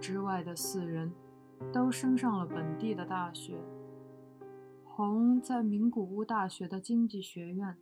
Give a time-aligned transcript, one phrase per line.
[0.00, 1.12] 之外的四人，
[1.72, 3.60] 都升上了本地的大学。
[4.84, 7.76] 红在名古屋大学的经济学院，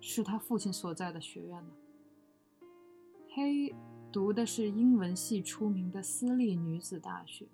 [0.00, 1.70] 是他父亲所在的学院呢。
[3.32, 3.74] 黑
[4.10, 7.48] 读的是英文系出名的私立女子大学。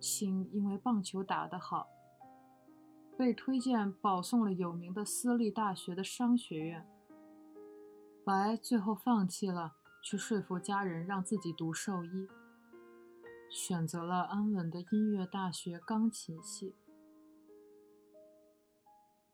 [0.00, 1.86] 青因为棒球打得好，
[3.16, 6.86] 被推荐保送了有名的私立大学的商学院。
[8.24, 9.76] 白最后放弃了，
[10.08, 12.28] 去说服家人让自己读兽医，
[13.50, 16.76] 选择了安稳的音乐大学钢琴系。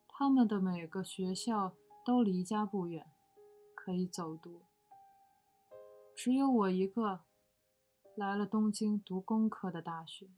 [0.07, 3.05] 他们的每个学校都离家不远，
[3.75, 4.63] 可以走读。
[6.15, 7.19] 只有我一个
[8.15, 10.31] 来了东京读工科的大学。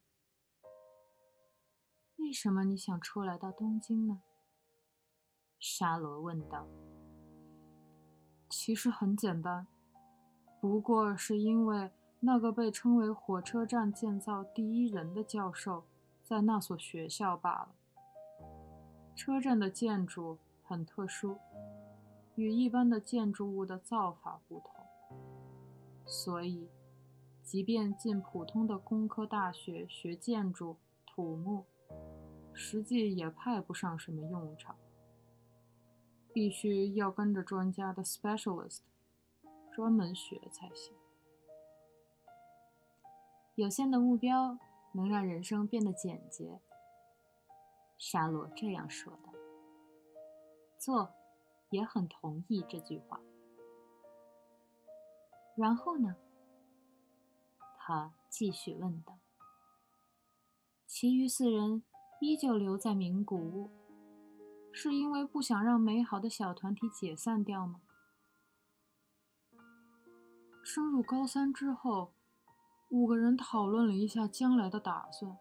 [2.18, 4.22] 为什么你想出来到东京呢？
[5.58, 6.68] 沙罗问道。
[8.50, 9.66] 其实很简单，
[10.68, 15.84] 不过是因为那个被称为火车站建造第一人的教授
[16.24, 17.70] 在那所学校罢了。
[19.16, 21.38] 车站的建筑很特殊，
[22.34, 24.84] 与一般的建筑物的造法不同，
[26.04, 26.68] 所以，
[27.44, 31.66] 即便进普通的工科大学学建筑、土木，
[32.54, 34.76] 实际也派不上什么用场。
[36.34, 38.80] 必须要跟着专家的 specialist
[39.76, 40.96] 专门学才行。
[43.56, 44.58] 有限的目标
[44.94, 46.62] 能让人生变得简洁。
[47.98, 49.34] 沙罗这样说的，
[50.78, 51.14] 做
[51.72, 53.20] 也很同意这句话。
[55.58, 56.16] 然后呢？
[57.78, 59.20] 他继续问道。
[60.88, 61.84] 其余四人
[62.22, 63.70] 依旧留在名古屋，
[64.72, 67.82] 是因为不想让美好的小团体解散掉吗？
[70.66, 72.12] 升入高三之后，
[72.90, 75.38] 五个人讨论了一下将来的打算。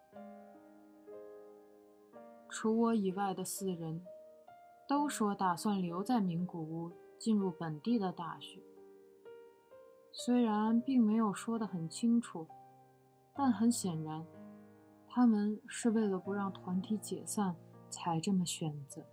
[2.50, 4.04] 除我以外的四人，
[4.86, 8.62] 都说打算留在名古屋，进入本地的大学。
[10.12, 12.46] 虽然并没有说得很清楚，
[13.34, 14.26] 但很显然，
[15.08, 17.56] 他们是为了不让团体解散
[17.88, 19.08] 才这么选择的。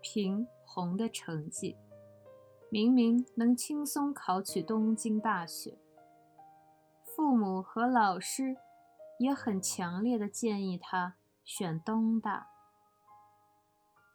[0.00, 1.76] 凭红的成绩，
[2.70, 5.78] 明明能轻松考取东京大学，
[7.04, 8.56] 父母和老师。
[9.18, 12.48] 也很强烈的建议他选东大。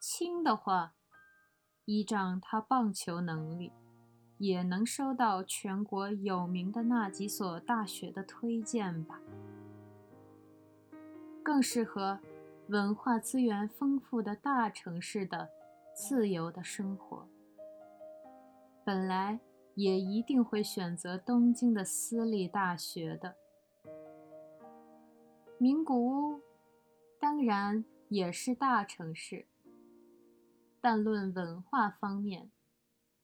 [0.00, 0.94] 轻的话，
[1.86, 3.72] 依仗他棒球能力，
[4.38, 9.20] 也能收到全国有名的那几所大学的推荐吧。
[11.42, 12.20] 更适合
[12.68, 15.50] 文化资源丰富的大城市的
[15.92, 17.26] 自由的生活。
[18.84, 19.40] 本来
[19.74, 23.36] 也一定会选择东京的私立大学的。
[25.58, 26.40] 名古屋
[27.20, 29.46] 当然也是大城市，
[30.80, 32.50] 但论文化方面，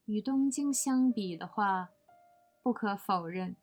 [0.05, 1.89] 与东京相比的话，
[2.63, 3.57] 不可否认，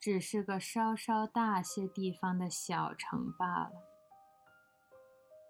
[0.00, 3.72] 只是个稍稍大些地方的小城罢了。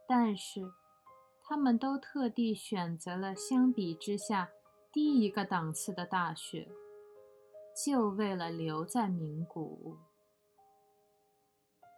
[0.06, 0.70] 但是，
[1.42, 4.50] 他们都特地选择了相比之下
[4.96, 6.70] 低一个档次的大学，
[7.84, 9.98] 就为了留在名古屋。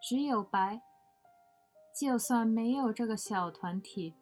[0.02, 0.82] 只有白，
[1.96, 4.14] 就算没有这个小团体，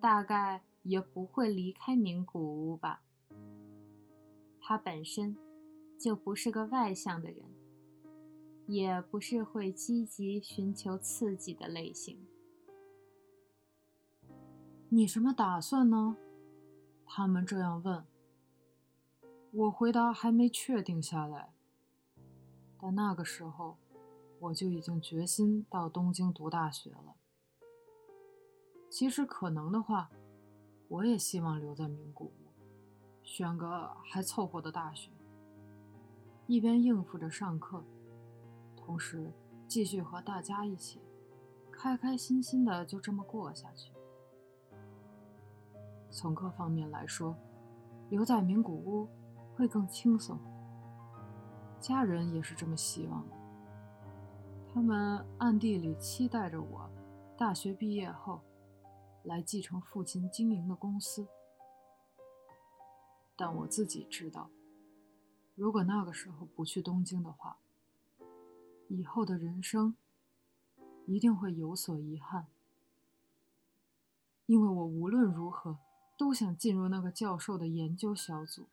[0.00, 3.04] 大概也不会离开名古屋吧。
[4.60, 5.36] 他本身
[5.96, 7.44] 就不是个外向的人，
[8.66, 12.26] 也不是会积极寻求刺激的类型。
[14.88, 16.16] 你什么打算呢？
[17.12, 18.06] 他们这样问。
[19.50, 21.52] 我回答还没确定下来，
[22.78, 23.76] 但那个时候。
[24.42, 27.14] 我就已经决心到东京读大学了。
[28.88, 30.10] 其实可能的话，
[30.88, 32.32] 我也希望留在名古屋，
[33.22, 35.10] 选个还凑合的大学，
[36.46, 37.84] 一边应付着上课，
[38.74, 39.30] 同时
[39.68, 41.02] 继续和大家一起
[41.70, 43.92] 开开心心的就这么过下去。
[46.10, 47.36] 从各方面来说，
[48.08, 49.08] 留在名古屋
[49.54, 50.38] 会更轻松。
[51.80, 53.36] 家人也是这么希望的。
[54.72, 56.90] 他们暗地里期待着我，
[57.38, 58.40] 大学毕业后
[59.24, 61.26] 来继承父亲经营的公司。
[63.36, 64.50] 但我自己知道，
[65.54, 67.56] 如果那个时候不去东京的话，
[68.88, 69.96] 以后的人生
[71.06, 72.46] 一定会有所遗憾。
[74.46, 75.78] 因为我无论如何
[76.20, 78.68] 都想进入那个教授的研究小组。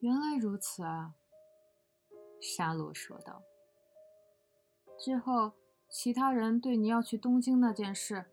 [0.00, 1.14] 原来如此啊，
[2.40, 3.42] 沙罗说道。
[4.98, 5.52] 之后，
[5.90, 8.24] 其他人对你要去东京那件事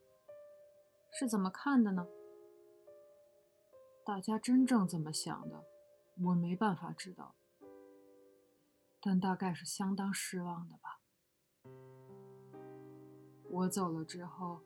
[1.11, 2.07] 是怎么看的呢？
[4.05, 5.65] 大家真正怎么想的，
[6.23, 7.35] 我没办法知道，
[9.01, 11.01] 但大概是相当失望的吧。
[13.49, 14.61] 我走了之后，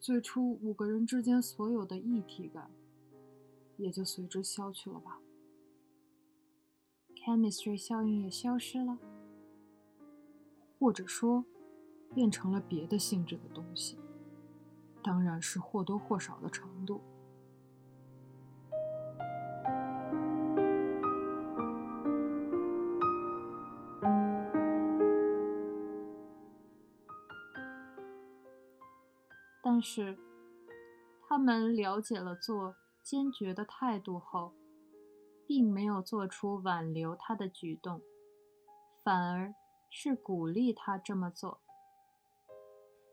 [0.00, 2.70] 最初五个人之间所有的异体感
[3.76, 5.20] 也就随之消去了吧。
[7.16, 8.98] Chemistry 效应也消失了。
[10.78, 11.44] 或者说，
[12.14, 13.98] 变成了别的性质的东西，
[15.02, 17.00] 当然是或多或少的程度。
[29.78, 30.18] 但是，
[31.28, 34.52] 他们了解了做坚决的态度后，
[35.46, 38.02] 并没有做出挽留他的举动，
[39.04, 39.54] 反而。
[39.90, 41.62] 是鼓励他这么做。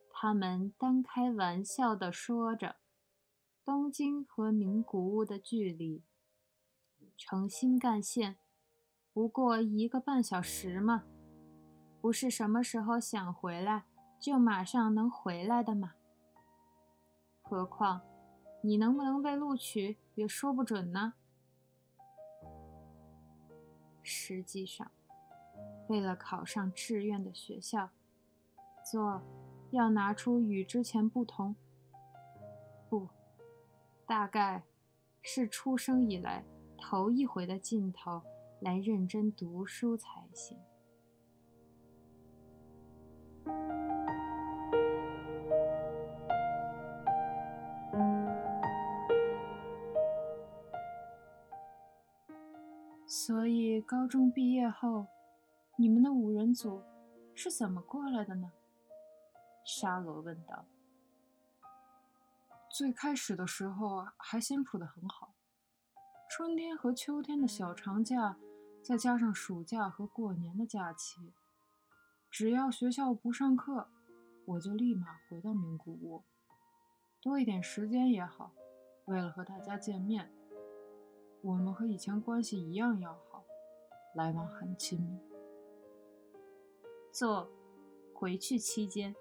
[0.10, 2.76] 他们单开玩笑地说着
[3.64, 6.04] ：“东京和名古屋的距离，
[7.16, 8.38] 乘新干线
[9.14, 11.06] 不过一个半小时嘛，
[12.02, 13.86] 不是什么时候想回来
[14.20, 15.94] 就马上能回来的嘛。
[17.48, 18.02] 何况，
[18.62, 21.14] 你能不能被录取也说不准呢。
[24.02, 24.92] 实际上。”
[25.88, 27.92] 为了考上志愿的学校，
[28.84, 29.22] 做
[29.70, 31.56] 要拿出与之前不同，
[32.90, 33.08] 不，
[34.08, 34.64] 大概
[35.22, 36.44] 是出生以来
[36.76, 38.24] 头一回的劲头
[38.62, 40.58] 来认真读书才行。
[53.26, 55.08] 所以高中毕业后。
[55.78, 56.84] 你们的五人组
[57.34, 58.52] 是怎么过来的呢？
[59.66, 60.68] 沙罗问道。
[62.70, 65.34] 最开始的时候还相处得很好，
[66.30, 68.38] 春天和秋天的小长假，
[68.84, 71.34] 再加上暑假和过年的假期，
[72.30, 73.90] 只要学校不上课，
[74.46, 76.24] 我就立马回到名古屋，
[77.20, 78.54] 多一点时间也好。
[79.06, 80.32] 为了和大家见面，
[81.46, 83.44] 我们和以前关系一样要好，
[84.16, 85.20] 来往很亲密。
[87.12, 87.48] 做
[88.16, 89.16] 回去期间，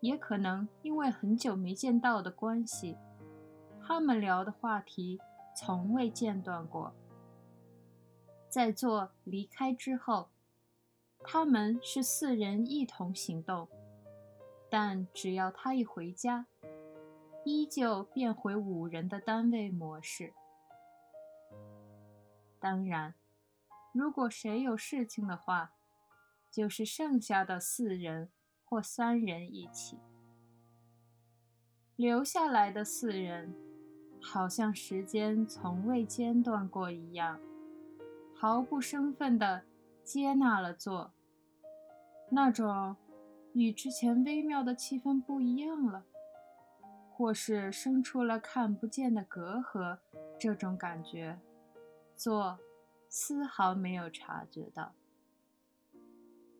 [0.00, 2.96] 也可能因为很久没见到的关系，
[3.80, 5.20] 他们聊的话题
[5.56, 6.92] 从未间断过。
[8.48, 10.30] 在做离开之后，
[11.20, 13.68] 他们是四人一同行动，
[14.68, 16.46] 但只要他一回家，
[17.44, 20.34] 依旧变回五人的单位模式。
[22.60, 23.14] 当然，
[23.92, 25.72] 如果谁有事情的话。
[26.50, 28.30] 就是剩下的四人
[28.64, 29.98] 或三人一起，
[31.94, 33.54] 留下来的四人，
[34.20, 37.38] 好像时间从未间断过一样，
[38.34, 39.62] 毫不生分地
[40.02, 41.12] 接纳了做。
[42.30, 42.96] 那种
[43.52, 46.06] 与之前微妙的气氛不一样了，
[47.12, 49.98] 或是生出了看不见的隔阂，
[50.40, 51.38] 这种感觉，
[52.18, 52.58] 做
[53.08, 54.92] 丝毫没有察觉到。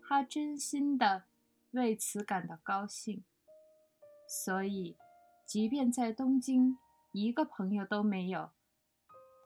[0.00, 1.24] 他真心的
[1.72, 3.24] 为此感到高兴，
[4.28, 4.96] 所以，
[5.44, 6.78] 即便在东京
[7.12, 8.50] 一个朋友都没有，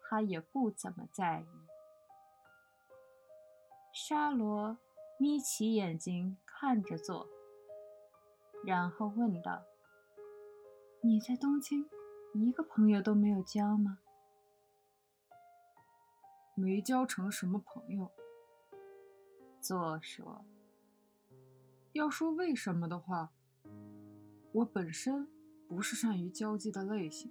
[0.03, 1.47] 他也不怎么在意。
[3.93, 4.77] 沙罗
[5.19, 7.27] 眯起眼睛看着做，
[8.65, 9.65] 然后问道
[11.03, 11.89] ：“你在东京
[12.35, 13.99] 一个朋友都没有交吗
[16.55, 18.11] ？”“没交成什么朋友。”
[19.61, 20.45] 作者。
[21.93, 23.31] 要说为什么的话，
[24.53, 25.29] 我本身
[25.69, 27.31] 不是善于交际的类型，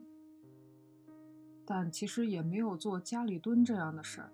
[1.65, 4.31] 但其实也没有做家里蹲这样的事儿。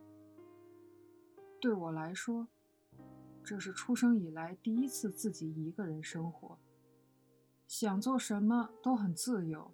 [1.60, 2.48] 对我来说，
[3.44, 6.60] 这是出生以来第一次自己一个人生活，
[7.66, 9.72] 想做什么都很自由，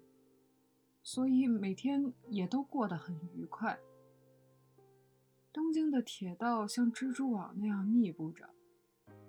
[1.02, 3.78] 所以每天也都过得很愉快。
[5.54, 8.50] 东京的铁道像蜘蛛网那样密布着。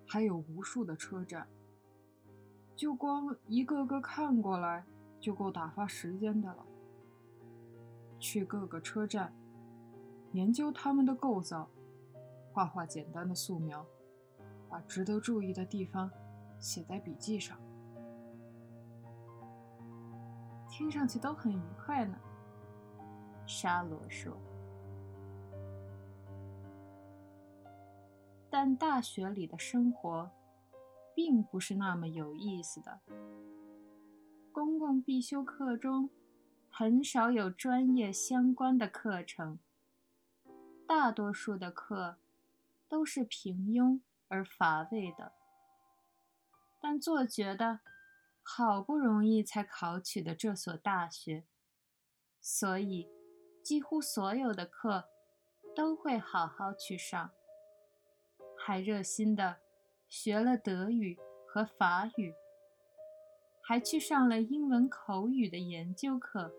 [0.08, 1.48] 还有无数的车站，
[2.76, 4.84] 就光一个个看过来
[5.20, 6.66] 就够打发时间的了。
[8.20, 9.32] 去各个车站，
[10.32, 11.70] 研究他们的构造，
[12.52, 13.86] 画画简单的素描，
[14.68, 16.10] 把值得注意的地方
[16.58, 17.56] 写在笔记上。
[20.72, 22.18] 听上去都很愉快呢。
[23.46, 24.36] 沙罗说
[28.58, 30.32] ：“但大学里的生活
[31.14, 33.02] 并不是那么有意思的。
[34.54, 36.10] 公共必修课中
[36.70, 39.60] 很少有专业相关的课程，
[40.88, 42.16] 大多数的课
[42.88, 45.34] 都是平庸而乏味的。
[46.82, 47.82] 但做觉得
[48.42, 51.44] 好不容易才考取的这所大学，
[52.40, 53.10] 所以
[53.62, 55.10] 几乎所有的课
[55.76, 57.32] 都会好好去上，
[58.68, 59.58] 还热心的
[60.08, 62.34] 学了德语和法语，
[63.62, 66.52] 还去上了英文口语的研究课。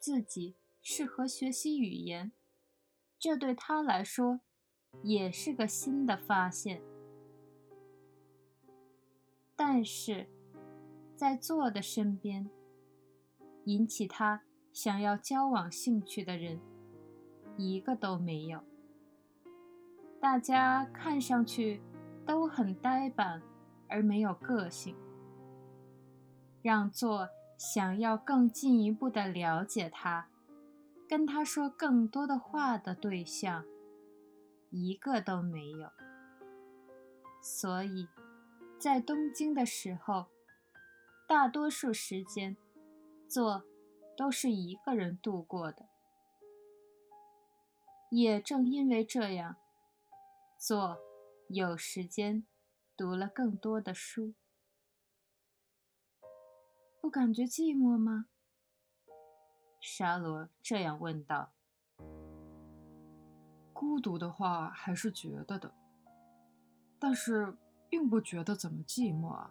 [0.00, 2.32] 自己适合学习语言，
[3.18, 4.40] 这对他来说
[5.02, 6.80] 也是个新的发现。
[9.54, 10.26] 但是，
[11.14, 12.48] 在座的身边，
[13.64, 16.58] 引起他想要交往兴趣的人，
[17.58, 18.64] 一个都没有。
[20.20, 21.80] 大家看上去
[22.26, 23.42] 都很呆板，
[23.88, 24.96] 而没有个性。
[26.62, 30.28] 让座想要更进一步的了解他，
[31.08, 33.64] 跟他说更多的话的对象，
[34.70, 35.90] 一个都没有。
[37.40, 38.08] 所以。
[38.80, 40.26] 在东京的时候，
[41.26, 42.56] 大多数时间，
[43.26, 43.64] 做
[44.16, 45.88] 都是一个人度过的。
[48.08, 49.56] 也正因为这样，
[50.58, 50.98] 做
[51.48, 52.44] 有时间
[52.96, 54.34] 读了更多的书。
[57.00, 58.26] 不感觉寂寞吗？
[59.80, 61.52] 沙罗这样问道。
[63.72, 65.72] 孤独的话还是觉得的，
[66.98, 67.56] 但是。
[67.90, 69.50] 并不觉得怎么寂寞啊，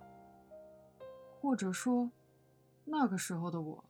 [1.41, 2.11] 或者说，
[2.85, 3.83] 那个时候的我，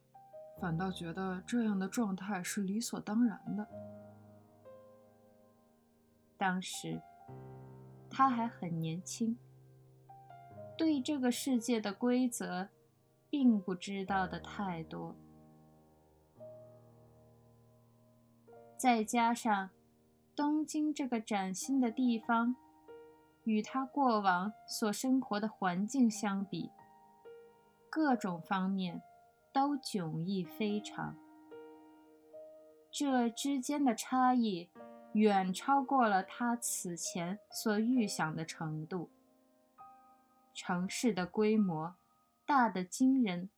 [0.62, 3.68] 反倒觉得这样的状态是理所当然的。
[6.38, 7.02] 当时
[8.10, 9.38] 他还很年轻，
[10.78, 12.70] 对这个世界的规则，
[13.30, 15.16] 并不知道的太多，
[18.78, 19.70] 再加上
[20.36, 22.56] 东京这个崭新的地方。
[23.44, 26.70] 与他过往所生活的环境相比，
[27.90, 29.02] 各种方面
[29.54, 31.16] 都迥异非常。
[32.92, 34.70] 这之间的差异
[35.18, 39.10] 远超过了他此前所预想的程度。
[40.54, 41.96] 城市的规模
[42.46, 43.50] 大得惊人，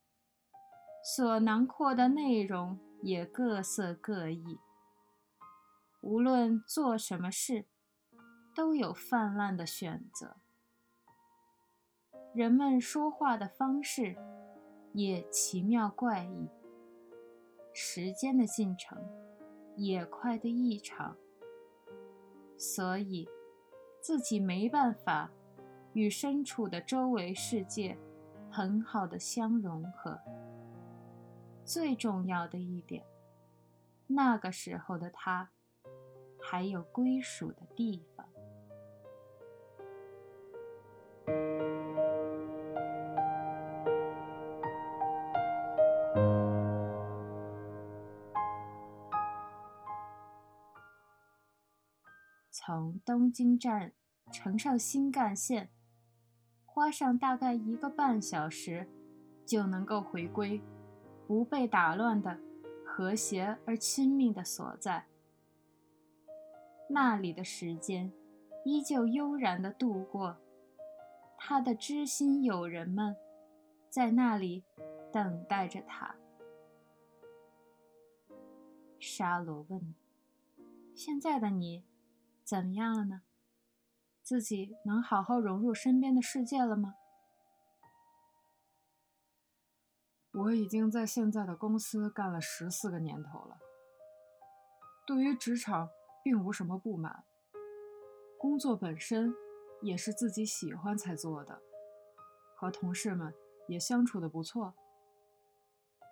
[1.03, 4.59] 所囊括的内容也各色各异。
[6.01, 7.65] 无论做什么事。
[8.55, 10.35] 都有泛滥的选择，
[12.33, 14.17] 人们说话的方式
[14.91, 16.49] 也奇妙怪异，
[17.71, 19.01] 时间的进程
[19.77, 21.15] 也快得异常，
[22.59, 23.27] 所以
[24.01, 25.31] 自己没办法
[25.93, 27.97] 与身处的周围世界
[28.51, 30.19] 很好的相融合。
[31.63, 33.05] 最重要的一点，
[34.07, 35.49] 那个时候的他
[36.41, 38.18] 还有归属的地方。
[52.69, 53.93] 从东京站
[54.31, 55.71] 乘上新干线，
[56.67, 58.87] 花上大概一个半小时，
[59.43, 60.61] 就能够回归
[61.25, 62.39] 不被打乱的
[62.85, 65.07] 和谐而亲密的所在。
[66.91, 68.13] 那里的时间
[68.63, 70.37] 依旧悠然地度过，
[71.39, 73.15] 他的知心友人们
[73.89, 74.63] 在那里
[75.11, 76.13] 等待着他。
[78.99, 79.95] 沙罗问
[80.93, 81.83] ：“现在的你？”
[82.49, 83.21] 怎么样了呢？
[84.23, 86.95] 自己能好好融入身边的世界了吗？
[90.31, 93.59] 我已经在现在的公司干了十四个年头了，
[95.05, 95.89] 对于职场
[96.23, 97.23] 并无什么不满，
[98.39, 99.31] 工作本身
[99.83, 101.61] 也是自己喜欢才做的，
[102.55, 103.31] 和同事们
[103.67, 104.73] 也相处的不错。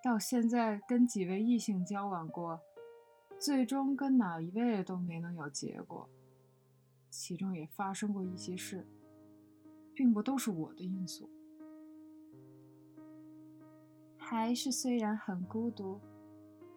[0.03, 2.62] 到现在跟几位异性交往过，
[3.39, 6.08] 最终跟哪一位都没能有结果。
[7.10, 8.86] 其中也发生过一些事，
[9.94, 11.30] 并不都是我的因素。
[14.18, 16.00] 还是虽然很孤独，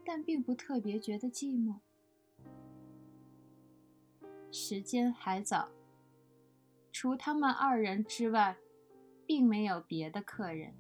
[0.05, 1.81] 但并不特别觉得寂寞。
[4.53, 5.69] 时间还早，
[6.93, 8.57] 除他们二人之外，
[9.27, 10.75] 并没有别的客人。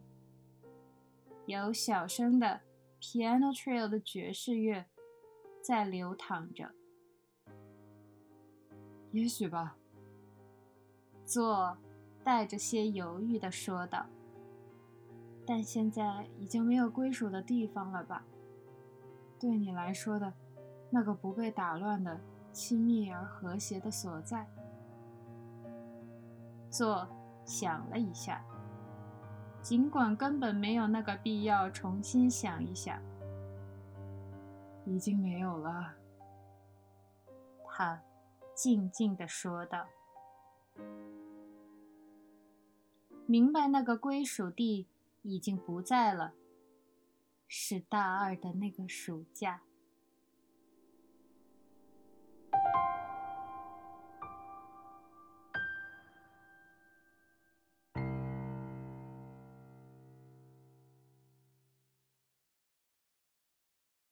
[1.46, 2.60] 有小声的
[3.00, 4.86] piano trio 的爵士乐
[5.60, 6.72] 在流淌着。
[9.12, 9.76] 也许吧。
[11.24, 11.76] 做
[12.24, 14.06] 带着些犹豫的说道。
[15.46, 18.24] 但现在已经没有归属的地方了吧？
[19.38, 20.32] 对你来说的，
[20.90, 22.20] 那个不被打乱的、
[22.52, 24.46] 亲密而和谐的所在。
[26.70, 27.08] 做
[27.44, 28.44] 想了一下，
[29.60, 33.00] 尽管根本没有那个必要重新想一想。
[34.84, 35.94] 已经没有了，
[37.64, 38.00] 他
[38.62, 39.88] 静静地说道。
[43.24, 44.86] 明白那个归属地
[45.22, 46.34] 已经不在了，
[47.48, 49.62] 是大二的那个暑假。